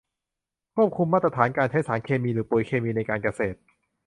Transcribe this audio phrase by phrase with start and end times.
[0.75, 3.57] ควบคุมมาตรฐานการใช้สารเคมีหรือปุ๋ยเคมีในการเกษตร